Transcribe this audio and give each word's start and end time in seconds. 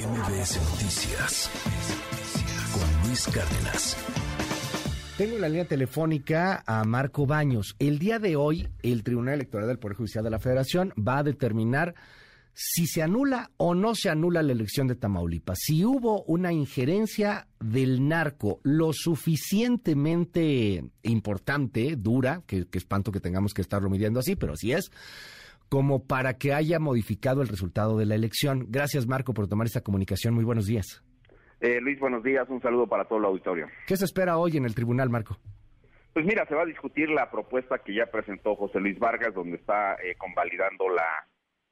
MBS 0.00 0.56
Noticias 0.70 1.50
con 2.72 3.06
Luis 3.06 3.26
Cárdenas. 3.26 3.96
Tengo 5.18 5.38
la 5.38 5.48
línea 5.48 5.66
telefónica 5.66 6.62
a 6.66 6.84
Marco 6.84 7.26
Baños. 7.26 7.76
El 7.78 7.98
día 7.98 8.18
de 8.18 8.34
hoy, 8.34 8.66
el 8.82 9.02
Tribunal 9.02 9.34
Electoral 9.34 9.68
del 9.68 9.78
Poder 9.78 9.98
Judicial 9.98 10.24
de 10.24 10.30
la 10.30 10.38
Federación 10.38 10.94
va 10.96 11.18
a 11.18 11.22
determinar 11.22 11.94
si 12.54 12.86
se 12.86 13.02
anula 13.02 13.50
o 13.58 13.74
no 13.74 13.94
se 13.94 14.08
anula 14.08 14.42
la 14.42 14.52
elección 14.52 14.86
de 14.86 14.94
Tamaulipas. 14.94 15.58
Si 15.60 15.84
hubo 15.84 16.22
una 16.22 16.50
injerencia 16.50 17.46
del 17.58 18.08
narco 18.08 18.60
lo 18.62 18.94
suficientemente 18.94 20.82
importante, 21.02 21.96
dura, 21.96 22.42
que, 22.46 22.66
que 22.66 22.78
espanto 22.78 23.12
que 23.12 23.20
tengamos 23.20 23.52
que 23.52 23.60
estarlo 23.60 23.90
midiendo 23.90 24.20
así, 24.20 24.34
pero 24.34 24.54
así 24.54 24.72
es, 24.72 24.90
como 25.70 26.04
para 26.06 26.34
que 26.34 26.52
haya 26.52 26.78
modificado 26.78 27.40
el 27.40 27.48
resultado 27.48 27.96
de 27.96 28.04
la 28.04 28.16
elección. 28.16 28.66
Gracias, 28.68 29.06
Marco, 29.06 29.32
por 29.32 29.48
tomar 29.48 29.66
esta 29.66 29.80
comunicación. 29.80 30.34
Muy 30.34 30.44
buenos 30.44 30.66
días. 30.66 31.02
Eh, 31.60 31.80
Luis, 31.80 31.98
buenos 32.00 32.24
días. 32.24 32.48
Un 32.48 32.60
saludo 32.60 32.86
para 32.86 33.04
todo 33.04 33.20
el 33.20 33.24
auditorio. 33.26 33.68
¿Qué 33.86 33.96
se 33.96 34.04
espera 34.04 34.36
hoy 34.36 34.56
en 34.56 34.64
el 34.64 34.74
tribunal, 34.74 35.08
Marco? 35.10 35.38
Pues 36.12 36.26
mira, 36.26 36.44
se 36.46 36.56
va 36.56 36.62
a 36.62 36.66
discutir 36.66 37.08
la 37.08 37.30
propuesta 37.30 37.78
que 37.78 37.94
ya 37.94 38.06
presentó 38.06 38.56
José 38.56 38.80
Luis 38.80 38.98
Vargas, 38.98 39.32
donde 39.32 39.56
está 39.56 39.94
eh, 39.94 40.16
convalidando 40.18 40.88
la, 40.88 41.06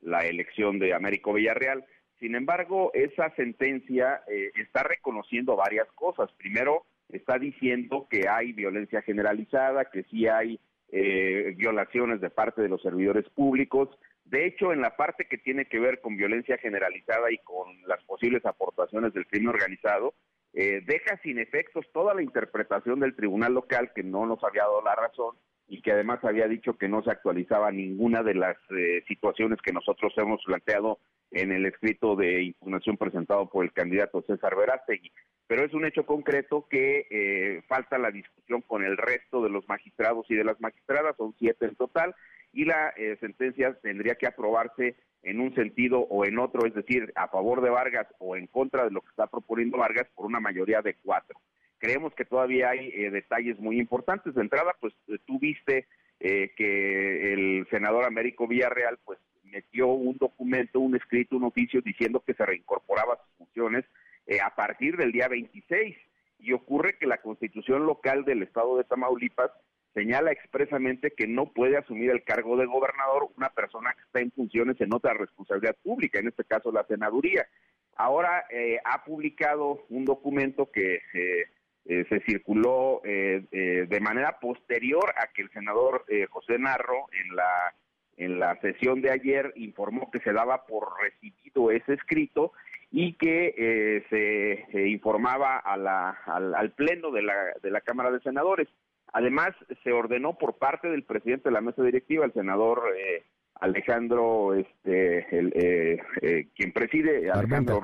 la 0.01 0.21
elección 0.21 0.79
de 0.79 0.95
Américo 0.95 1.33
Villarreal. 1.33 1.85
Sin 2.21 2.37
embargo, 2.37 2.93
esa 2.95 3.35
sentencia 3.35 4.23
eh, 4.31 4.53
está 4.55 4.85
reconociendo 4.85 5.57
varias 5.57 5.89
cosas. 5.97 6.31
Primero, 6.39 6.87
está 7.09 7.39
diciendo 7.39 8.07
que 8.09 8.29
hay 8.29 8.53
violencia 8.53 9.03
generalizada, 9.03 9.87
que 9.87 10.05
sí 10.05 10.29
hay 10.29 10.61
eh, 10.91 11.55
violaciones 11.57 12.21
de 12.21 12.31
parte 12.31 12.63
de 12.63 12.69
los 12.69 12.83
servidores 12.83 13.29
públicos. 13.31 13.89
De 14.25 14.47
hecho, 14.47 14.73
en 14.73 14.81
la 14.81 14.97
parte 14.97 15.27
que 15.27 15.39
tiene 15.39 15.67
que 15.67 15.79
ver 15.79 16.01
con 16.01 16.17
violencia 16.17 16.59
generalizada 16.59 17.31
y 17.31 17.39
con 17.39 17.69
las 17.87 18.03
posibles 18.05 18.45
aportaciones 18.45 19.13
del 19.15 19.27
crimen 19.27 19.49
organizado, 19.49 20.15
eh, 20.55 20.83
deja 20.87 21.19
sin 21.23 21.39
efectos 21.39 21.87
toda 21.93 22.15
la 22.15 22.23
interpretación 22.23 23.01
del 23.01 23.15
tribunal 23.15 23.55
local 23.55 23.93
que 23.95 24.03
no 24.03 24.27
nos 24.27 24.43
había 24.43 24.63
dado 24.63 24.83
la 24.83 24.95
razón 24.95 25.37
y 25.69 25.83
que 25.83 25.93
además 25.93 26.19
había 26.25 26.49
dicho 26.49 26.79
que 26.79 26.89
no 26.89 27.03
se 27.03 27.11
actualizaba 27.11 27.71
ninguna 27.71 28.23
de 28.23 28.35
las 28.35 28.57
eh, 28.71 29.05
situaciones 29.07 29.61
que 29.63 29.73
nosotros 29.73 30.13
hemos 30.17 30.43
planteado 30.45 30.99
en 31.31 31.53
el 31.53 31.67
escrito 31.67 32.17
de 32.17 32.43
impugnación 32.43 32.97
presentado 32.97 33.51
por 33.51 33.65
el 33.65 33.73
candidato 33.73 34.25
César 34.27 34.57
Verástegui. 34.57 35.13
Pero 35.47 35.65
es 35.65 35.75
un 35.75 35.85
hecho 35.85 36.07
concreto 36.07 36.67
que 36.69 37.07
eh, 37.11 37.63
falta 37.69 37.99
la 37.99 38.11
discusión 38.11 38.63
con 38.63 38.83
el 38.83 38.97
resto 38.97 39.43
de 39.43 39.51
los 39.51 39.69
magistrados 39.69 40.27
y 40.31 40.35
de 40.35 40.45
las 40.45 40.59
magistradas, 40.61 41.17
son 41.17 41.35
siete 41.39 41.67
en 41.67 41.77
total, 41.77 42.15
y 42.53 42.65
la 42.65 42.95
eh, 42.97 43.17
sentencia 43.21 43.75
tendría 43.83 44.15
que 44.15 44.27
aprobarse 44.27 44.97
en 45.23 45.41
un 45.41 45.55
sentido 45.55 46.01
o 46.01 46.25
en 46.25 46.39
otro, 46.39 46.67
es 46.67 46.75
decir, 46.75 47.13
a 47.15 47.29
favor 47.29 47.61
de 47.61 47.71
Vargas 47.71 48.07
o 48.19 48.37
en 48.37 48.47
contra 48.47 48.85
de 48.85 48.91
lo 48.91 49.03
que 49.03 49.11
está 49.11 49.27
proponiendo 49.27 49.79
Vargas 49.79 50.07
por 50.15 50.25
una 50.25 50.41
mayoría 50.41 50.81
de 50.81 50.95
cuatro. 50.95 51.39
Creemos 51.79 52.15
que 52.15 52.25
todavía 52.25 52.71
hay 52.71 52.91
eh, 52.95 53.11
detalles 53.11 53.59
muy 53.59 53.79
importantes. 53.79 54.35
De 54.35 54.43
entrada, 54.43 54.75
pues 54.81 54.95
tú 55.27 55.39
viste 55.39 55.87
que 56.21 57.33
el 57.33 57.69
senador 57.71 58.05
Américo 58.05 58.49
Villarreal, 58.49 58.99
pues 59.05 59.21
metió 59.51 59.89
un 59.89 60.17
documento, 60.19 60.81
un 60.81 60.97
escrito, 60.97 61.37
un 61.37 61.45
oficio 61.45 61.81
diciendo 61.81 62.23
que 62.27 62.35
se 62.35 62.45
reincorporaba 62.45 63.17
sus 63.17 63.39
funciones 63.39 63.85
eh, 64.27 64.39
a 64.41 64.55
partir 64.55 64.97
del 64.97 65.13
día 65.13 65.29
26. 65.29 65.97
Y 66.41 66.53
ocurre 66.53 66.97
que 66.99 67.07
la 67.07 67.19
constitución 67.19 67.87
local 67.87 68.25
del 68.25 68.43
estado 68.43 68.77
de 68.77 68.85
Tamaulipas 68.85 69.51
señala 69.93 70.31
expresamente 70.31 71.11
que 71.11 71.27
no 71.27 71.53
puede 71.53 71.77
asumir 71.77 72.11
el 72.11 72.23
cargo 72.23 72.57
de 72.57 72.67
gobernador 72.67 73.29
una 73.37 73.49
persona 73.49 73.93
que 73.95 74.03
está 74.03 74.21
en 74.21 74.31
funciones 74.31 74.81
en 74.81 74.95
otra 74.95 75.15
responsabilidad 75.15 75.77
pública, 75.83 76.21
en 76.21 76.29
este 76.29 76.45
caso 76.45 76.71
la 76.71 76.85
senaduría. 76.85 77.49
Ahora 77.97 78.45
eh, 78.51 78.79
ha 78.85 79.05
publicado 79.05 79.85
un 79.89 80.05
documento 80.05 80.71
que 80.71 81.01
eh, 81.15 81.47
se 81.89 82.21
circuló 82.27 83.01
de 83.03 84.01
manera 84.01 84.39
posterior 84.39 85.15
a 85.17 85.33
que 85.33 85.43
el 85.43 85.51
senador 85.51 86.05
José 86.29 86.59
Narro 86.59 87.07
en 87.13 87.35
la 87.35 87.75
en 88.19 88.39
la 88.39 88.61
sesión 88.61 89.01
de 89.01 89.11
ayer 89.11 89.53
informó 89.57 90.11
que 90.11 90.21
se 90.21 90.33
daba 90.33 90.67
por 90.67 90.89
recibido 91.01 91.71
ese 91.71 91.95
escrito 91.95 92.53
y 92.91 93.15
que 93.15 93.55
eh, 93.57 94.67
se 94.73 94.89
informaba 94.89 95.59
a 95.59 95.77
la, 95.77 96.11
al, 96.27 96.73
Pleno 96.73 97.11
de 97.11 97.23
la, 97.23 97.35
de 97.63 97.71
la 97.71 97.81
Cámara 97.81 98.11
de 98.11 98.21
Senadores. 98.21 98.69
Además, 99.13 99.51
se 99.85 99.93
ordenó 99.93 100.37
por 100.37 100.59
parte 100.59 100.89
del 100.89 101.05
presidente 101.05 101.49
de 101.49 101.55
la 101.55 101.61
mesa 101.61 101.83
directiva, 101.83 102.25
el 102.25 102.33
senador 102.33 102.83
eh, 102.97 103.25
Alejandro, 103.55 104.55
este, 104.55 105.27
el, 105.37 105.53
eh, 105.55 106.49
quien 106.55 106.73
preside, 106.73 107.31
Alejandro, 107.31 107.81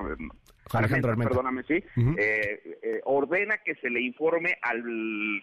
Alejandro 0.75 1.15
perdóname, 1.15 1.63
sí, 1.63 1.83
ordena 3.03 3.57
que 3.63 3.75
se 3.75 3.89
le 3.89 4.01
informe 4.01 4.57
al 4.61 4.83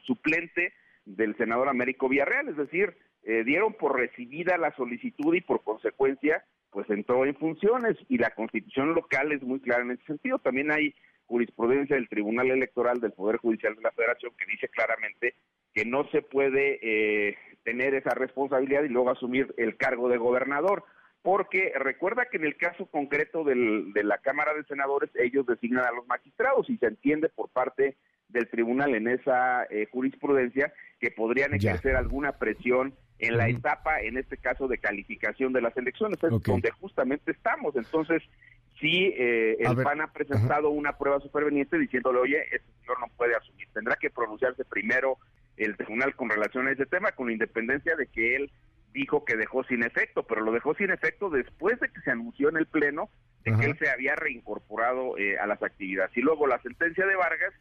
suplente 0.04 0.72
del 1.04 1.36
senador 1.36 1.68
Américo 1.68 2.08
Villarreal, 2.08 2.48
es 2.48 2.56
decir, 2.56 2.96
eh, 3.24 3.44
dieron 3.44 3.74
por 3.74 3.96
recibida 3.96 4.56
la 4.58 4.74
solicitud 4.74 5.34
y 5.34 5.40
por 5.40 5.62
consecuencia 5.62 6.44
pues 6.70 6.88
entró 6.90 7.24
en 7.26 7.36
funciones 7.36 7.96
y 8.08 8.16
la 8.18 8.30
constitución 8.30 8.94
local 8.94 9.30
es 9.30 9.42
muy 9.42 9.60
clara 9.60 9.82
en 9.82 9.92
ese 9.92 10.04
sentido. 10.04 10.38
También 10.38 10.72
hay 10.72 10.94
jurisprudencia 11.26 11.96
del 11.96 12.08
Tribunal 12.08 12.50
Electoral 12.50 12.98
del 12.98 13.12
Poder 13.12 13.36
Judicial 13.36 13.76
de 13.76 13.82
la 13.82 13.92
Federación 13.92 14.32
que 14.38 14.46
dice 14.46 14.68
claramente 14.68 15.34
que 15.74 15.84
no 15.84 16.08
se 16.10 16.22
puede 16.22 16.78
eh, 16.82 17.36
tener 17.62 17.94
esa 17.94 18.14
responsabilidad 18.14 18.84
y 18.84 18.88
luego 18.88 19.10
asumir 19.10 19.54
el 19.58 19.76
cargo 19.76 20.08
de 20.08 20.16
gobernador, 20.16 20.84
porque 21.22 21.72
recuerda 21.76 22.26
que 22.26 22.36
en 22.36 22.44
el 22.44 22.56
caso 22.56 22.86
concreto 22.86 23.44
del, 23.44 23.92
de 23.92 24.02
la 24.02 24.18
Cámara 24.18 24.54
de 24.54 24.64
Senadores 24.64 25.10
ellos 25.14 25.46
designan 25.46 25.84
a 25.84 25.92
los 25.92 26.06
magistrados 26.06 26.68
y 26.68 26.76
se 26.78 26.86
entiende 26.86 27.28
por 27.28 27.48
parte 27.48 27.96
del 28.28 28.48
tribunal 28.48 28.94
en 28.94 29.08
esa 29.08 29.64
eh, 29.70 29.86
jurisprudencia 29.90 30.72
que 31.00 31.10
podrían 31.10 31.54
ejercer 31.54 31.96
alguna 31.96 32.32
presión 32.32 32.94
en 33.18 33.36
la 33.36 33.48
etapa, 33.48 34.00
en 34.00 34.16
este 34.16 34.36
caso, 34.36 34.66
de 34.66 34.78
calificación 34.78 35.52
de 35.52 35.60
las 35.60 35.76
elecciones, 35.76 36.18
es 36.24 36.42
donde 36.42 36.70
justamente 36.72 37.30
estamos. 37.30 37.76
Entonces, 37.76 38.20
sí, 38.80 39.14
eh, 39.16 39.58
el 39.60 39.76
PAN 39.76 40.00
ha 40.00 40.12
presentado 40.12 40.70
una 40.70 40.98
prueba 40.98 41.20
superveniente 41.20 41.78
diciéndole, 41.78 42.18
oye, 42.18 42.42
este 42.50 42.66
señor 42.80 42.98
no 42.98 43.06
puede 43.16 43.36
asumir, 43.36 43.68
tendrá 43.72 43.94
que 43.94 44.10
pronunciarse 44.10 44.64
primero 44.64 45.18
el 45.56 45.76
tribunal 45.76 46.16
con 46.16 46.30
relación 46.30 46.66
a 46.66 46.72
ese 46.72 46.86
tema, 46.86 47.12
con 47.12 47.30
independencia 47.30 47.94
de 47.94 48.08
que 48.08 48.34
él 48.34 48.50
dijo 48.92 49.24
que 49.24 49.36
dejó 49.36 49.64
sin 49.64 49.82
efecto, 49.82 50.24
pero 50.24 50.42
lo 50.42 50.52
dejó 50.52 50.74
sin 50.74 50.90
efecto 50.90 51.30
después 51.30 51.78
de 51.80 51.88
que 51.88 52.00
se 52.00 52.10
anunció 52.10 52.48
en 52.48 52.56
el 52.56 52.66
Pleno 52.66 53.10
de 53.44 53.56
que 53.56 53.64
él 53.66 53.78
se 53.78 53.90
había 53.90 54.14
reincorporado 54.14 55.18
eh, 55.18 55.38
a 55.38 55.46
las 55.46 55.62
actividades. 55.62 56.16
Y 56.16 56.20
luego 56.20 56.46
la 56.46 56.60
sentencia 56.62 57.04
de 57.06 57.16
Vargas 57.16 57.52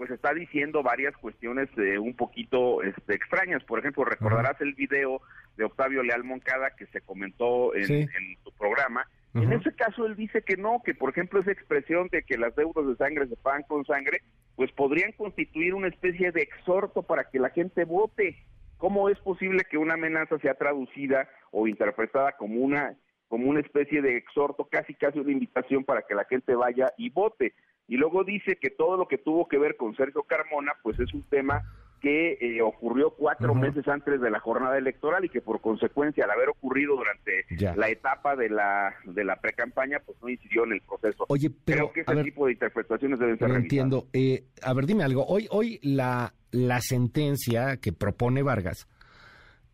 pues 0.00 0.10
está 0.10 0.32
diciendo 0.32 0.82
varias 0.82 1.14
cuestiones 1.18 1.68
eh, 1.76 1.98
un 1.98 2.14
poquito 2.14 2.82
este, 2.82 3.14
extrañas. 3.14 3.62
Por 3.64 3.80
ejemplo, 3.80 4.04
recordarás 4.04 4.58
el 4.60 4.72
video 4.72 5.20
de 5.58 5.64
Octavio 5.64 6.02
Leal 6.02 6.24
Moncada 6.24 6.70
que 6.70 6.86
se 6.86 7.02
comentó 7.02 7.74
en, 7.74 8.08
tu 8.42 8.50
programa. 8.52 9.06
En 9.34 9.52
ese 9.52 9.74
caso 9.74 10.06
él 10.06 10.16
dice 10.16 10.42
que 10.42 10.56
no, 10.56 10.82
que 10.84 10.94
por 10.94 11.10
ejemplo 11.10 11.40
esa 11.40 11.52
expresión 11.52 12.08
de 12.08 12.22
que 12.22 12.38
las 12.38 12.56
deudas 12.56 12.86
de 12.86 12.96
sangre 12.96 13.28
se 13.28 13.36
pagan 13.36 13.62
con 13.64 13.84
sangre, 13.84 14.22
pues 14.56 14.72
podrían 14.72 15.12
constituir 15.12 15.74
una 15.74 15.88
especie 15.88 16.32
de 16.32 16.42
exhorto 16.42 17.02
para 17.02 17.24
que 17.24 17.38
la 17.38 17.50
gente 17.50 17.84
vote. 17.84 18.42
¿Cómo 18.80 19.10
es 19.10 19.18
posible 19.18 19.64
que 19.70 19.76
una 19.76 19.92
amenaza 19.92 20.38
sea 20.38 20.54
traducida 20.54 21.28
o 21.50 21.68
interpretada 21.68 22.32
como 22.38 22.60
una 22.60 22.96
como 23.28 23.48
una 23.48 23.60
especie 23.60 24.00
de 24.00 24.16
exhorto, 24.16 24.68
casi 24.68 24.94
casi 24.94 25.20
una 25.20 25.30
invitación 25.30 25.84
para 25.84 26.02
que 26.02 26.14
la 26.14 26.24
gente 26.24 26.54
vaya 26.54 26.90
y 26.96 27.10
vote? 27.10 27.52
Y 27.86 27.98
luego 27.98 28.24
dice 28.24 28.56
que 28.56 28.70
todo 28.70 28.96
lo 28.96 29.06
que 29.06 29.18
tuvo 29.18 29.46
que 29.48 29.58
ver 29.58 29.76
con 29.76 29.94
Sergio 29.96 30.22
Carmona, 30.22 30.72
pues 30.82 30.98
es 30.98 31.12
un 31.12 31.22
tema 31.24 31.62
que 32.00 32.38
eh, 32.40 32.62
ocurrió 32.62 33.10
cuatro 33.10 33.54
meses 33.54 33.86
antes 33.86 34.20
de 34.20 34.30
la 34.30 34.40
jornada 34.40 34.78
electoral 34.78 35.24
y 35.24 35.28
que 35.28 35.40
por 35.40 35.60
consecuencia 35.60 36.24
al 36.24 36.30
haber 36.30 36.48
ocurrido 36.48 36.96
durante 36.96 37.44
la 37.76 37.88
etapa 37.88 38.36
de 38.36 38.48
la 38.48 38.94
de 39.04 39.24
la 39.24 39.36
precampaña 39.36 40.00
pues 40.04 40.16
no 40.22 40.28
incidió 40.28 40.64
en 40.64 40.72
el 40.72 40.80
proceso. 40.80 41.26
Oye, 41.28 41.50
pero 41.64 41.90
creo 41.90 42.04
que 42.04 42.12
ese 42.12 42.24
tipo 42.24 42.46
de 42.46 42.52
interpretaciones 42.52 43.18
deben 43.18 43.38
ser 43.38 43.50
entiendo. 43.50 44.08
Eh, 44.12 44.44
a 44.62 44.72
ver, 44.72 44.86
dime 44.86 45.04
algo. 45.04 45.26
Hoy 45.26 45.46
hoy 45.50 45.78
la 45.82 46.32
la 46.50 46.80
sentencia 46.80 47.76
que 47.76 47.92
propone 47.92 48.42
Vargas 48.42 48.88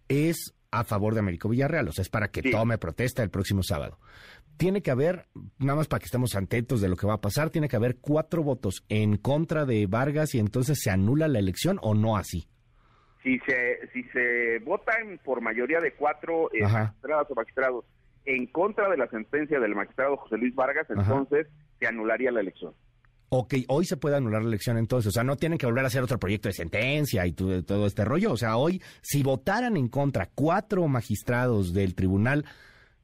es 0.09 0.55
a 0.71 0.85
favor 0.85 1.15
de 1.15 1.21
Américo 1.21 1.49
Villarreal, 1.49 1.89
o 1.89 1.93
sea, 1.93 2.03
es 2.03 2.09
para 2.09 2.29
que 2.29 2.43
tome 2.43 2.77
protesta 2.77 3.23
el 3.23 3.31
próximo 3.31 3.63
sábado 3.63 3.99
tiene 4.57 4.83
que 4.83 4.91
haber, 4.91 5.27
nada 5.59 5.77
más 5.77 5.89
para 5.89 6.01
que 6.01 6.07
estemos 6.07 6.35
atentos 6.35 6.81
de 6.81 6.89
lo 6.89 6.97
que 6.97 7.07
va 7.07 7.15
a 7.15 7.21
pasar, 7.21 7.51
tiene 7.51 7.69
que 7.69 7.77
haber 7.77 7.97
cuatro 7.97 8.43
votos 8.43 8.85
en 8.89 9.17
contra 9.17 9.65
de 9.65 9.87
Vargas 9.87 10.35
y 10.35 10.39
entonces 10.39 10.81
se 10.81 10.91
anula 10.91 11.29
la 11.29 11.39
elección 11.39 11.79
o 11.83 11.95
no 11.95 12.17
así. 12.17 12.49
Si 13.23 13.39
se, 13.41 13.89
si 13.93 14.05
se 14.05 14.61
votan 14.61 15.21
por 15.25 15.41
mayoría 15.41 15.81
de 15.81 15.93
cuatro 15.95 16.49
eh, 16.53 16.63
magistrados 16.63 17.31
o 17.31 17.35
magistrados 17.35 17.85
en 18.25 18.47
contra 18.47 18.89
de 18.89 18.97
la 18.97 19.09
sentencia 19.09 19.59
del 19.59 19.75
magistrado 19.75 20.17
José 20.17 20.37
Luis 20.39 20.55
Vargas, 20.55 20.87
entonces 20.91 21.49
se 21.79 21.87
anularía 21.87 22.31
la 22.31 22.41
elección. 22.41 22.73
Ok, 23.29 23.55
hoy 23.69 23.85
se 23.85 23.97
puede 23.97 24.17
anular 24.17 24.43
la 24.43 24.49
elección 24.49 24.79
entonces, 24.79 25.09
o 25.09 25.13
sea, 25.13 25.25
no 25.25 25.37
tienen 25.37 25.59
que 25.59 25.67
volver 25.67 25.83
a 25.85 25.89
hacer 25.89 26.03
otro 26.03 26.19
proyecto 26.19 26.49
de 26.49 26.53
sentencia 26.53 27.27
y 27.27 27.33
todo, 27.33 27.65
todo 27.65 27.87
este 27.87 28.05
rollo, 28.05 28.33
o 28.33 28.37
sea, 28.37 28.57
hoy 28.57 28.81
si 29.03 29.25
votaran 29.25 29.77
en 29.77 29.89
contra 29.89 30.31
cuatro 30.33 30.87
magistrados 30.87 31.75
del 31.75 31.97
tribunal, 31.97 32.45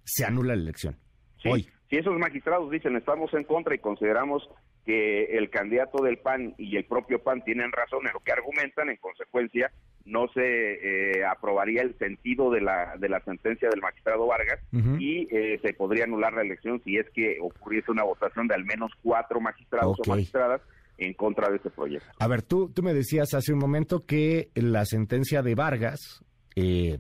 se 0.04 0.24
anula 0.24 0.54
la 0.54 0.62
elección. 0.62 1.01
Sí, 1.42 1.68
Si 1.90 1.96
esos 1.96 2.18
magistrados 2.18 2.70
dicen 2.70 2.96
estamos 2.96 3.32
en 3.34 3.44
contra 3.44 3.74
y 3.74 3.78
consideramos 3.78 4.48
que 4.84 5.36
el 5.36 5.50
candidato 5.50 6.02
del 6.02 6.18
PAN 6.18 6.54
y 6.58 6.76
el 6.76 6.84
propio 6.84 7.22
PAN 7.22 7.42
tienen 7.44 7.70
razón 7.70 8.06
en 8.06 8.12
lo 8.12 8.20
que 8.20 8.32
argumentan, 8.32 8.88
en 8.88 8.96
consecuencia 8.96 9.70
no 10.04 10.26
se 10.34 10.40
eh, 10.42 11.24
aprobaría 11.24 11.82
el 11.82 11.96
sentido 11.98 12.50
de 12.50 12.60
la, 12.60 12.96
de 12.98 13.08
la 13.08 13.20
sentencia 13.20 13.68
del 13.68 13.80
magistrado 13.80 14.26
Vargas 14.26 14.58
y 14.98 15.28
eh, 15.30 15.60
se 15.62 15.74
podría 15.74 16.04
anular 16.04 16.32
la 16.32 16.42
elección 16.42 16.82
si 16.84 16.96
es 16.96 17.06
que 17.10 17.38
ocurriese 17.40 17.92
una 17.92 18.02
votación 18.02 18.48
de 18.48 18.54
al 18.54 18.64
menos 18.64 18.90
cuatro 19.02 19.40
magistrados 19.40 19.96
o 20.00 20.10
magistradas 20.10 20.60
en 20.98 21.14
contra 21.14 21.48
de 21.50 21.56
este 21.56 21.70
proyecto. 21.70 22.08
A 22.18 22.26
ver, 22.26 22.42
tú, 22.42 22.70
tú 22.70 22.82
me 22.82 22.94
decías 22.94 23.32
hace 23.34 23.52
un 23.52 23.58
momento 23.58 24.04
que 24.04 24.50
la 24.54 24.84
sentencia 24.84 25.42
de 25.42 25.54
Vargas 25.54 26.24
eh, 26.56 26.96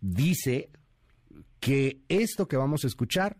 dice 0.00 0.68
que 1.66 1.98
esto 2.08 2.46
que 2.46 2.56
vamos 2.56 2.84
a 2.84 2.86
escuchar 2.86 3.36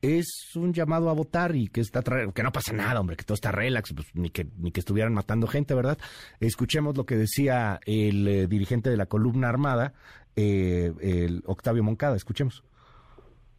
es 0.00 0.54
un 0.54 0.72
llamado 0.72 1.10
a 1.10 1.12
votar 1.14 1.56
y 1.56 1.66
que 1.66 1.80
está 1.80 2.00
que 2.00 2.42
no 2.44 2.52
pasa 2.52 2.72
nada, 2.72 3.00
hombre, 3.00 3.16
que 3.16 3.24
todo 3.24 3.34
está 3.34 3.50
relax, 3.50 3.92
pues, 3.92 4.06
ni 4.14 4.30
que 4.30 4.46
ni 4.56 4.70
que 4.70 4.78
estuvieran 4.78 5.12
matando 5.12 5.48
gente, 5.48 5.74
¿verdad? 5.74 5.98
Escuchemos 6.38 6.96
lo 6.96 7.06
que 7.06 7.16
decía 7.16 7.80
el 7.86 8.28
eh, 8.28 8.46
dirigente 8.46 8.88
de 8.88 8.96
la 8.96 9.06
columna 9.06 9.48
armada, 9.48 9.94
eh, 10.36 10.92
el 11.00 11.42
Octavio 11.44 11.82
Moncada, 11.82 12.14
escuchemos. 12.14 12.62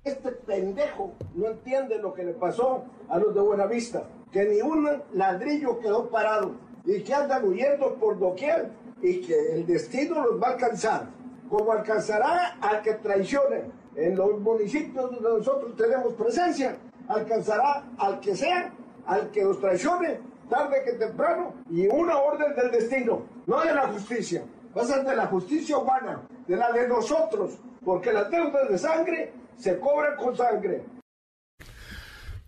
Este 0.05 0.31
pendejo 0.31 1.13
no 1.35 1.47
entiende 1.47 1.99
lo 1.99 2.13
que 2.13 2.23
le 2.23 2.31
pasó 2.31 2.85
a 3.09 3.19
los 3.19 3.35
de 3.35 3.41
Buenavista, 3.41 4.07
que 4.31 4.45
ni 4.45 4.61
un 4.61 4.87
ladrillo 5.15 5.79
quedó 5.79 6.09
parado 6.09 6.55
y 6.85 7.01
que 7.01 7.13
andan 7.13 7.43
huyendo 7.43 7.95
por 7.95 8.17
doquier 8.19 8.71
y 9.01 9.19
que 9.19 9.35
el 9.51 9.65
destino 9.65 10.23
los 10.23 10.41
va 10.41 10.47
a 10.47 10.51
alcanzar, 10.53 11.09
como 11.49 11.71
alcanzará 11.71 12.57
al 12.61 12.81
que 12.81 12.93
traicione. 12.95 13.71
En 13.95 14.15
los 14.15 14.39
municipios 14.41 15.09
donde 15.09 15.37
nosotros 15.37 15.75
tenemos 15.77 16.13
presencia, 16.13 16.77
alcanzará 17.07 17.83
al 17.97 18.19
que 18.19 18.35
sea, 18.35 18.73
al 19.05 19.31
que 19.31 19.43
los 19.43 19.59
traicione, 19.61 20.19
tarde 20.49 20.83
que 20.83 20.93
temprano, 20.93 21.53
y 21.69 21.87
una 21.87 22.17
orden 22.17 22.53
del 22.55 22.71
destino, 22.71 23.25
no 23.45 23.61
de 23.61 23.73
la 23.73 23.87
justicia, 23.87 24.43
va 24.75 24.81
a 24.81 24.85
ser 24.85 25.05
de 25.05 25.15
la 25.15 25.27
justicia 25.27 25.77
humana, 25.77 26.27
de 26.47 26.57
la 26.57 26.71
de 26.71 26.87
nosotros, 26.87 27.57
porque 27.83 28.11
las 28.11 28.29
deudas 28.29 28.69
de 28.69 28.77
sangre 28.77 29.33
se 29.55 29.79
cobran 29.79 30.17
con 30.17 30.35
sangre. 30.35 30.83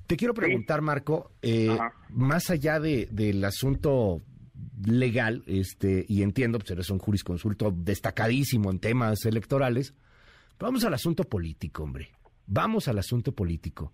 Te 0.06 0.16
quiero 0.16 0.34
preguntar, 0.34 0.82
Marco, 0.82 1.32
eh, 1.42 1.78
más 2.10 2.50
allá 2.50 2.80
de, 2.80 3.08
del 3.12 3.44
asunto 3.44 4.22
legal, 4.86 5.44
este, 5.48 6.06
y 6.08 6.22
entiendo, 6.22 6.60
pues 6.60 6.72
eres 6.72 6.90
un 6.90 7.00
jurisconsulto 7.00 7.74
destacadísimo 7.76 8.72
en 8.72 8.80
temas 8.80 9.26
electorales, 9.26 9.94
Vamos 10.60 10.84
al 10.86 10.96
asunto 10.96 11.24
político, 11.24 11.84
hombre. 11.84 12.10
Vamos 12.48 12.88
al 12.88 12.98
asunto 12.98 13.32
político. 13.32 13.92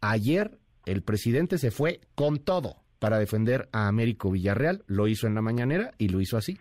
Ayer 0.00 0.58
el 0.86 1.02
presidente 1.02 1.56
se 1.56 1.70
fue 1.70 2.00
con 2.16 2.38
todo 2.38 2.82
para 2.98 3.18
defender 3.18 3.68
a 3.70 3.86
Américo 3.86 4.32
Villarreal. 4.32 4.82
Lo 4.88 5.06
hizo 5.06 5.28
en 5.28 5.36
la 5.36 5.42
mañanera 5.42 5.92
y 5.96 6.08
lo 6.08 6.20
hizo 6.20 6.36
así 6.36 6.58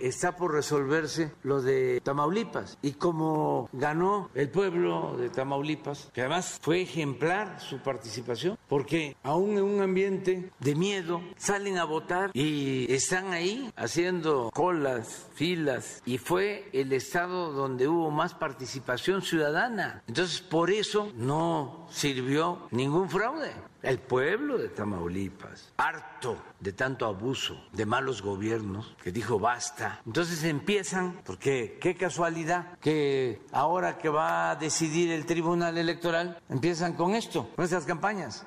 está 0.00 0.36
por 0.36 0.52
resolverse 0.52 1.32
lo 1.42 1.62
de 1.62 2.00
Tamaulipas. 2.02 2.78
Y 2.82 2.92
como 2.92 3.68
ganó 3.72 4.30
el 4.34 4.48
pueblo 4.48 5.16
de 5.16 5.30
Tamaulipas, 5.30 6.10
que 6.12 6.22
además 6.22 6.58
fue 6.62 6.82
ejemplar 6.82 7.60
su 7.60 7.78
participación, 7.78 8.58
porque 8.68 9.16
aún 9.22 9.58
en 9.58 9.64
un 9.64 9.82
ambiente 9.82 10.50
de 10.58 10.74
miedo 10.74 11.20
salen 11.36 11.78
a 11.78 11.84
votar 11.84 12.30
y 12.34 12.92
están 12.92 13.32
ahí 13.32 13.72
haciendo 13.76 14.50
colas, 14.52 15.28
filas, 15.34 16.02
y 16.04 16.18
fue 16.18 16.68
el 16.72 16.92
estado 16.92 17.52
donde 17.52 17.88
hubo 17.88 18.10
más 18.10 18.34
participación 18.34 19.22
ciudadana. 19.22 20.02
Entonces, 20.06 20.40
por 20.40 20.70
eso 20.70 21.10
no 21.16 21.86
sirvió 21.90 22.68
ningún 22.70 23.08
fraude. 23.08 23.52
El 23.82 23.98
pueblo 23.98 24.58
de 24.58 24.68
Tamaulipas, 24.68 25.72
harto 25.78 26.36
de 26.60 26.72
tanto 26.72 27.06
abuso, 27.06 27.66
de 27.72 27.86
malos 27.86 28.20
gobiernos, 28.22 28.94
que 29.02 29.10
dijo 29.10 29.38
basta. 29.38 30.02
Entonces 30.06 30.44
empiezan, 30.44 31.20
porque 31.24 31.78
qué 31.80 31.96
casualidad 31.96 32.78
que 32.80 33.40
ahora 33.52 33.96
que 33.96 34.10
va 34.10 34.50
a 34.50 34.56
decidir 34.56 35.10
el 35.10 35.24
Tribunal 35.24 35.78
Electoral, 35.78 36.38
empiezan 36.48 36.92
con 36.92 37.14
esto, 37.14 37.48
con 37.56 37.64
estas 37.64 37.86
campañas 37.86 38.46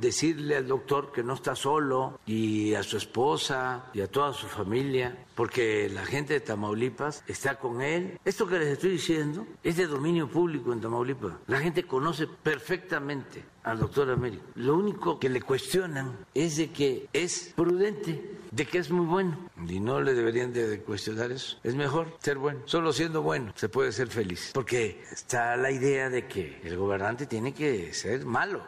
decirle 0.00 0.56
al 0.56 0.66
doctor 0.66 1.12
que 1.12 1.22
no 1.22 1.34
está 1.34 1.54
solo 1.54 2.20
y 2.26 2.74
a 2.74 2.82
su 2.82 2.96
esposa 2.96 3.90
y 3.92 4.00
a 4.00 4.10
toda 4.10 4.32
su 4.32 4.46
familia, 4.46 5.26
porque 5.34 5.88
la 5.88 6.04
gente 6.04 6.34
de 6.34 6.40
Tamaulipas 6.40 7.24
está 7.26 7.58
con 7.58 7.80
él. 7.80 8.18
Esto 8.24 8.46
que 8.46 8.58
les 8.58 8.68
estoy 8.68 8.90
diciendo 8.90 9.46
es 9.62 9.76
de 9.76 9.86
dominio 9.86 10.28
público 10.28 10.72
en 10.72 10.80
Tamaulipas. 10.80 11.34
La 11.46 11.60
gente 11.60 11.84
conoce 11.84 12.26
perfectamente 12.26 13.44
al 13.62 13.78
doctor 13.78 14.10
Américo. 14.10 14.44
Lo 14.54 14.76
único 14.76 15.18
que 15.18 15.28
le 15.28 15.42
cuestionan 15.42 16.16
es 16.34 16.56
de 16.56 16.70
que 16.70 17.08
es 17.12 17.52
prudente, 17.54 18.38
de 18.50 18.66
que 18.66 18.78
es 18.78 18.90
muy 18.90 19.06
bueno. 19.06 19.50
Y 19.68 19.80
no 19.80 20.00
le 20.00 20.14
deberían 20.14 20.52
de 20.52 20.80
cuestionar 20.80 21.30
eso. 21.32 21.58
Es 21.62 21.74
mejor 21.74 22.16
ser 22.20 22.38
bueno. 22.38 22.60
Solo 22.64 22.92
siendo 22.92 23.22
bueno 23.22 23.52
se 23.56 23.68
puede 23.68 23.92
ser 23.92 24.08
feliz. 24.08 24.50
Porque 24.54 25.02
está 25.10 25.56
la 25.56 25.70
idea 25.70 26.10
de 26.10 26.26
que 26.26 26.60
el 26.64 26.76
gobernante 26.76 27.26
tiene 27.26 27.52
que 27.52 27.92
ser 27.92 28.24
malo. 28.24 28.62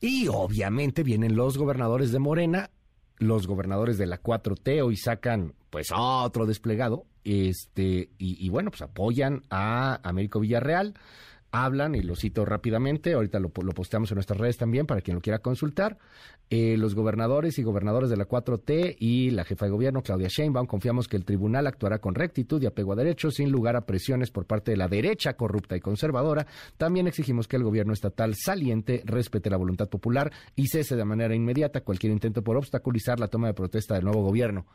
Y 0.00 0.28
obviamente 0.28 1.02
vienen 1.02 1.36
los 1.36 1.56
gobernadores 1.56 2.12
de 2.12 2.18
Morena, 2.18 2.70
los 3.18 3.46
gobernadores 3.46 3.98
de 3.98 4.06
la 4.06 4.22
4T 4.22 4.82
hoy 4.82 4.96
sacan 4.96 5.54
pues 5.70 5.88
otro 5.94 6.46
desplegado, 6.46 7.06
este, 7.24 8.10
y, 8.18 8.44
y 8.44 8.48
bueno, 8.48 8.70
pues 8.70 8.82
apoyan 8.82 9.42
a 9.50 9.98
Américo 10.08 10.40
Villarreal 10.40 10.94
hablan, 11.54 11.94
y 11.94 12.02
lo 12.02 12.16
cito 12.16 12.44
rápidamente, 12.44 13.12
ahorita 13.12 13.38
lo, 13.38 13.50
posteamos 13.50 14.10
en 14.10 14.16
nuestras 14.16 14.40
redes 14.40 14.56
también 14.56 14.86
para 14.86 15.00
quien 15.00 15.14
lo 15.14 15.20
quiera 15.20 15.38
consultar, 15.38 15.98
eh, 16.50 16.76
los 16.76 16.96
gobernadores 16.96 17.58
y 17.58 17.62
gobernadores 17.62 18.10
de 18.10 18.16
la 18.16 18.26
4T 18.26 18.96
y 18.98 19.30
la 19.30 19.44
jefa 19.44 19.66
de 19.66 19.70
gobierno, 19.70 20.02
Claudia 20.02 20.26
Sheinbaum, 20.28 20.66
confiamos 20.66 21.06
que 21.06 21.16
el 21.16 21.24
tribunal 21.24 21.68
actuará 21.68 22.00
con 22.00 22.16
rectitud 22.16 22.60
y 22.60 22.66
apego 22.66 22.92
a 22.92 22.96
derechos 22.96 23.34
sin 23.34 23.52
lugar 23.52 23.76
a 23.76 23.86
presiones 23.86 24.32
por 24.32 24.46
parte 24.46 24.72
de 24.72 24.76
la 24.76 24.88
derecha 24.88 25.34
corrupta 25.34 25.76
y 25.76 25.80
conservadora. 25.80 26.46
También 26.76 27.06
exigimos 27.06 27.46
que 27.46 27.56
el 27.56 27.62
gobierno 27.62 27.92
estatal 27.92 28.34
saliente 28.34 29.02
respete 29.04 29.48
la 29.48 29.56
voluntad 29.56 29.88
popular 29.88 30.32
y 30.56 30.66
cese 30.66 30.96
de 30.96 31.04
manera 31.04 31.36
inmediata 31.36 31.82
cualquier 31.82 32.12
intento 32.12 32.42
por 32.42 32.56
obstaculizar 32.56 33.20
la 33.20 33.28
toma 33.28 33.46
de 33.46 33.54
protesta 33.54 33.94
del 33.94 34.04
nuevo 34.04 34.22
gobierno. 34.22 34.66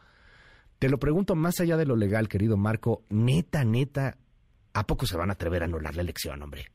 Te 0.80 0.88
lo 0.88 0.98
pregunto 0.98 1.36
más 1.36 1.60
allá 1.60 1.76
de 1.76 1.86
lo 1.86 1.98
legal, 1.98 2.30
querido 2.30 2.56
Marco, 2.56 3.04
neta, 3.10 3.66
neta, 3.66 4.16
¿A 4.74 4.84
poco 4.84 5.06
se 5.06 5.18
van 5.18 5.30
a 5.30 5.34
atrever 5.34 5.64
a 5.64 5.66
anular 5.66 5.96
la 5.96 6.02
elección, 6.02 6.42
hombre? 6.42 6.66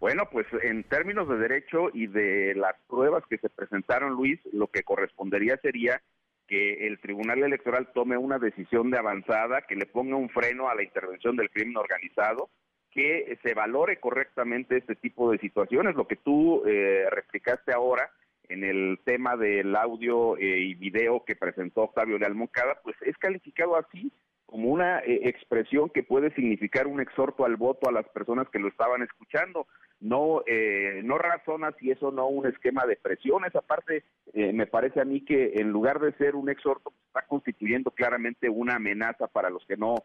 Bueno, 0.00 0.28
pues 0.30 0.46
en 0.62 0.84
términos 0.84 1.28
de 1.28 1.38
derecho 1.38 1.90
y 1.92 2.06
de 2.06 2.54
las 2.54 2.74
pruebas 2.88 3.24
que 3.28 3.38
se 3.38 3.50
presentaron, 3.50 4.12
Luis, 4.12 4.38
lo 4.52 4.68
que 4.68 4.84
correspondería 4.84 5.56
sería 5.60 6.00
que 6.46 6.86
el 6.86 7.00
Tribunal 7.00 7.42
Electoral 7.42 7.90
tome 7.92 8.16
una 8.16 8.38
decisión 8.38 8.90
de 8.90 8.98
avanzada, 8.98 9.62
que 9.62 9.74
le 9.74 9.86
ponga 9.86 10.16
un 10.16 10.30
freno 10.30 10.68
a 10.68 10.74
la 10.74 10.82
intervención 10.82 11.36
del 11.36 11.50
crimen 11.50 11.76
organizado, 11.76 12.48
que 12.90 13.38
se 13.42 13.54
valore 13.54 14.00
correctamente 14.00 14.78
este 14.78 14.94
tipo 14.94 15.30
de 15.30 15.38
situaciones. 15.38 15.94
Lo 15.94 16.06
que 16.06 16.16
tú 16.16 16.64
eh, 16.66 17.04
replicaste 17.10 17.72
ahora 17.72 18.10
en 18.48 18.64
el 18.64 18.98
tema 19.04 19.36
del 19.36 19.76
audio 19.76 20.38
eh, 20.38 20.60
y 20.60 20.74
video 20.74 21.24
que 21.24 21.36
presentó 21.36 21.82
Octavio 21.82 22.18
Leal 22.18 22.34
Moncada, 22.34 22.80
pues 22.82 22.96
es 23.02 23.16
calificado 23.18 23.76
así 23.76 24.10
como 24.48 24.70
una 24.70 25.00
eh, 25.00 25.28
expresión 25.28 25.90
que 25.90 26.02
puede 26.02 26.34
significar 26.34 26.86
un 26.86 27.00
exhorto 27.00 27.44
al 27.44 27.56
voto 27.56 27.86
a 27.86 27.92
las 27.92 28.08
personas 28.08 28.48
que 28.48 28.58
lo 28.58 28.68
estaban 28.68 29.02
escuchando. 29.02 29.66
No, 30.00 30.42
eh, 30.46 31.02
no 31.04 31.18
razona 31.18 31.72
si 31.78 31.90
eso 31.90 32.10
no 32.12 32.28
un 32.28 32.46
esquema 32.46 32.86
de 32.86 32.96
presión. 32.96 33.44
Esa 33.44 33.60
parte 33.60 34.04
eh, 34.32 34.54
me 34.54 34.66
parece 34.66 35.02
a 35.02 35.04
mí 35.04 35.22
que 35.22 35.52
en 35.56 35.68
lugar 35.68 36.00
de 36.00 36.14
ser 36.14 36.34
un 36.34 36.48
exhorto, 36.48 36.84
pues, 36.84 37.06
está 37.08 37.26
constituyendo 37.26 37.90
claramente 37.90 38.48
una 38.48 38.76
amenaza 38.76 39.26
para 39.26 39.50
los 39.50 39.66
que 39.66 39.76
no 39.76 39.96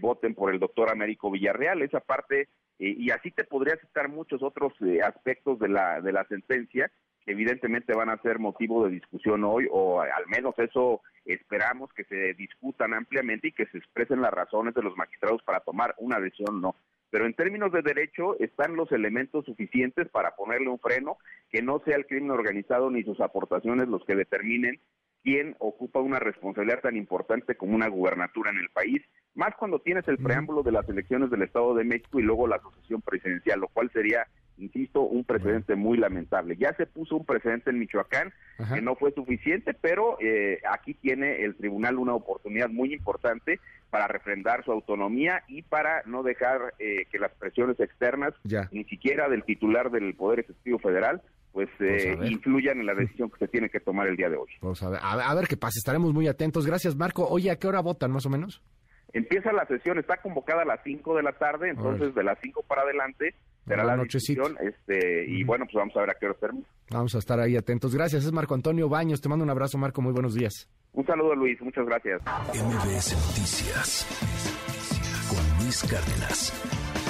voten 0.00 0.34
por 0.34 0.52
el 0.52 0.60
doctor 0.60 0.90
Américo 0.90 1.30
Villarreal. 1.30 1.82
Esa 1.82 2.00
parte, 2.00 2.48
y 2.78 3.10
así 3.10 3.30
te 3.30 3.44
podría 3.44 3.76
citar 3.76 4.08
muchos 4.08 4.42
otros 4.42 4.72
aspectos 5.04 5.58
de 5.58 5.68
la, 5.68 6.00
de 6.00 6.12
la 6.12 6.24
sentencia, 6.26 6.90
que 7.24 7.32
evidentemente 7.32 7.92
van 7.94 8.08
a 8.08 8.20
ser 8.22 8.38
motivo 8.38 8.84
de 8.84 8.92
discusión 8.92 9.42
hoy, 9.44 9.66
o 9.70 10.00
al 10.00 10.26
menos 10.28 10.54
eso 10.58 11.02
esperamos 11.24 11.92
que 11.92 12.04
se 12.04 12.34
discutan 12.34 12.94
ampliamente 12.94 13.48
y 13.48 13.52
que 13.52 13.66
se 13.66 13.78
expresen 13.78 14.20
las 14.20 14.32
razones 14.32 14.74
de 14.74 14.82
los 14.82 14.96
magistrados 14.96 15.42
para 15.42 15.60
tomar 15.60 15.94
una 15.98 16.20
decisión 16.20 16.60
no. 16.60 16.76
Pero 17.10 17.26
en 17.26 17.34
términos 17.34 17.72
de 17.72 17.82
derecho 17.82 18.38
están 18.38 18.76
los 18.76 18.90
elementos 18.92 19.44
suficientes 19.44 20.08
para 20.08 20.36
ponerle 20.36 20.68
un 20.68 20.78
freno, 20.78 21.18
que 21.50 21.62
no 21.62 21.80
sea 21.84 21.96
el 21.96 22.06
crimen 22.06 22.30
organizado 22.30 22.90
ni 22.90 23.02
sus 23.02 23.20
aportaciones 23.20 23.88
los 23.88 24.04
que 24.04 24.14
determinen 24.14 24.80
quién 25.22 25.56
ocupa 25.58 26.00
una 26.00 26.20
responsabilidad 26.20 26.80
tan 26.80 26.96
importante 26.96 27.56
como 27.56 27.74
una 27.74 27.88
gubernatura 27.88 28.50
en 28.50 28.58
el 28.58 28.70
país. 28.70 29.02
Más 29.36 29.54
cuando 29.56 29.78
tienes 29.78 30.06
el 30.08 30.18
preámbulo 30.18 30.62
de 30.62 30.72
las 30.72 30.88
elecciones 30.88 31.30
del 31.30 31.42
Estado 31.42 31.74
de 31.74 31.84
México 31.84 32.18
y 32.18 32.22
luego 32.22 32.48
la 32.48 32.60
sucesión 32.60 33.02
presidencial, 33.02 33.60
lo 33.60 33.68
cual 33.68 33.90
sería 33.92 34.26
insisto, 34.58 35.02
un 35.02 35.24
precedente 35.24 35.74
muy 35.74 35.98
lamentable. 35.98 36.56
Ya 36.56 36.74
se 36.74 36.86
puso 36.86 37.16
un 37.16 37.24
precedente 37.24 37.70
en 37.70 37.78
Michoacán 37.78 38.32
que 38.72 38.80
no 38.80 38.96
fue 38.96 39.12
suficiente, 39.12 39.74
pero 39.74 40.16
eh, 40.20 40.60
aquí 40.70 40.94
tiene 40.94 41.44
el 41.44 41.56
tribunal 41.56 41.98
una 41.98 42.14
oportunidad 42.14 42.70
muy 42.70 42.94
importante 42.94 43.60
para 43.90 44.08
refrendar 44.08 44.64
su 44.64 44.72
autonomía 44.72 45.42
y 45.48 45.62
para 45.62 46.02
no 46.06 46.22
dejar 46.22 46.74
eh, 46.78 47.06
que 47.10 47.18
las 47.18 47.32
presiones 47.32 47.78
externas, 47.80 48.34
ni 48.72 48.84
siquiera 48.84 49.28
del 49.28 49.44
titular 49.44 49.90
del 49.90 50.14
Poder 50.14 50.40
Ejecutivo 50.40 50.78
Federal, 50.78 51.22
pues, 51.52 51.68
eh, 51.80 52.18
influyan 52.24 52.80
en 52.80 52.86
la 52.86 52.94
decisión 52.94 53.30
que 53.30 53.38
se 53.38 53.48
tiene 53.48 53.70
que 53.70 53.80
tomar 53.80 54.08
el 54.08 54.16
día 54.16 54.28
de 54.28 54.36
hoy. 54.36 54.48
Vamos 54.60 54.82
a 54.82 54.90
ver, 54.90 55.00
a 55.02 55.34
ver 55.34 55.46
qué 55.46 55.56
pasa, 55.56 55.78
estaremos 55.78 56.12
muy 56.12 56.28
atentos. 56.28 56.66
Gracias, 56.66 56.96
Marco. 56.96 57.26
Oye, 57.28 57.50
¿a 57.50 57.56
qué 57.56 57.66
hora 57.66 57.80
votan 57.80 58.10
más 58.10 58.26
o 58.26 58.30
menos? 58.30 58.62
Empieza 59.16 59.50
la 59.50 59.64
sesión, 59.64 59.98
está 59.98 60.18
convocada 60.18 60.60
a 60.60 60.66
las 60.66 60.80
5 60.84 61.16
de 61.16 61.22
la 61.22 61.32
tarde, 61.32 61.70
entonces 61.70 62.14
de 62.14 62.22
las 62.22 62.38
5 62.42 62.62
para 62.68 62.82
adelante 62.82 63.34
será 63.66 63.82
la 63.82 63.96
discusión, 63.96 64.58
este, 64.60 65.24
y 65.26 65.42
bueno, 65.42 65.64
pues 65.64 65.74
vamos 65.74 65.96
a 65.96 66.00
ver 66.00 66.10
a 66.10 66.14
qué 66.20 66.26
hora 66.26 66.34
termina. 66.38 66.66
Vamos 66.90 67.14
a 67.14 67.18
estar 67.18 67.40
ahí 67.40 67.56
atentos. 67.56 67.94
Gracias, 67.94 68.26
es 68.26 68.32
Marco 68.32 68.52
Antonio 68.52 68.90
Baños. 68.90 69.22
Te 69.22 69.30
mando 69.30 69.42
un 69.42 69.50
abrazo, 69.50 69.78
Marco. 69.78 70.02
Muy 70.02 70.12
buenos 70.12 70.34
días. 70.34 70.68
Un 70.92 71.06
saludo, 71.06 71.34
Luis. 71.34 71.58
Muchas 71.62 71.86
gracias. 71.86 72.20
MBS 72.52 73.14
Noticias 73.14 74.06
con 75.30 75.64
Luis 75.64 75.82
Cárdenas. 75.90 77.05